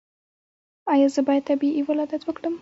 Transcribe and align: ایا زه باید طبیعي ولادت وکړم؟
ایا 0.93 1.07
زه 1.15 1.21
باید 1.27 1.47
طبیعي 1.49 1.81
ولادت 1.89 2.21
وکړم؟ 2.25 2.55